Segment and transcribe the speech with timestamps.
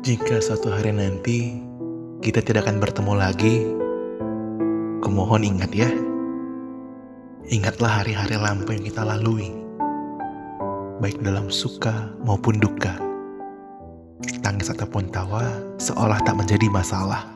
[0.00, 1.60] Jika suatu hari nanti
[2.24, 3.68] kita tidak akan bertemu lagi,
[5.04, 5.92] kumohon ingat ya.
[7.52, 9.52] Ingatlah hari-hari lampu yang kita lalui,
[11.04, 12.96] baik dalam suka maupun duka.
[14.40, 15.44] Tangis ataupun tawa
[15.76, 17.28] seolah tak menjadi masalah.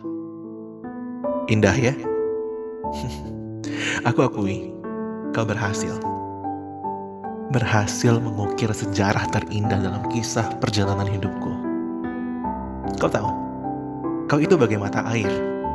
[1.53, 1.93] Indah ya?
[4.09, 4.73] Aku akui,
[5.37, 6.01] kau berhasil.
[7.53, 11.54] Berhasil mengukir sejarah terindah dalam kisah perjalanan hidupku.
[12.94, 13.30] Kau tahu,
[14.30, 15.29] kau itu bagai mata air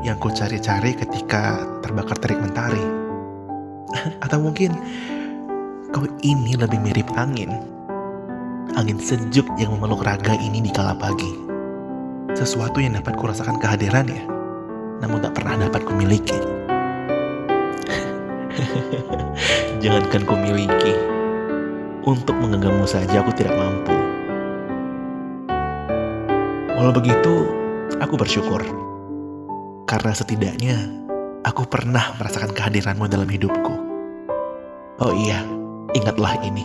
[0.08, 2.82] yang ku cari-cari ketika terbakar terik mentari.
[4.24, 4.72] Atau mungkin
[5.92, 7.52] kau ini lebih mirip angin.
[8.80, 11.34] Angin sejuk yang memeluk raga ini di kala pagi.
[12.38, 14.24] Sesuatu yang dapat kurasakan kehadirannya,
[15.04, 16.40] namun tak pernah dapat kumiliki.
[19.84, 20.94] Jangankan kumiliki,
[22.08, 23.99] untuk menggenggammu saja aku tidak mampu.
[26.80, 27.44] Walau begitu,
[28.00, 28.64] aku bersyukur.
[29.84, 30.80] Karena setidaknya,
[31.44, 33.76] aku pernah merasakan kehadiranmu dalam hidupku.
[35.04, 35.44] Oh iya,
[35.92, 36.64] ingatlah ini.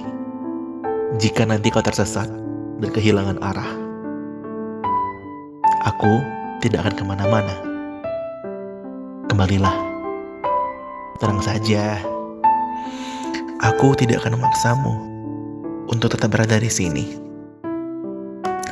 [1.19, 2.31] Jika nanti kau tersesat
[2.79, 3.70] dan kehilangan arah,
[5.83, 6.23] aku
[6.62, 7.55] tidak akan ke mana-mana.
[9.27, 9.75] Kembalilah.
[11.19, 11.98] Tenang saja.
[13.67, 14.95] Aku tidak akan memaksamu
[15.91, 17.19] untuk tetap berada di sini.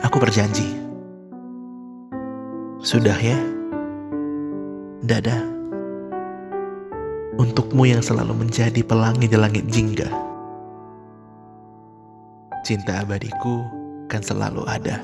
[0.06, 0.81] Aku berjanji.
[2.82, 3.38] Sudah ya?
[5.06, 5.38] Dadah.
[7.38, 10.10] Untukmu yang selalu menjadi pelangi di langit jingga.
[12.66, 13.62] Cinta abadiku
[14.10, 14.98] kan selalu ada.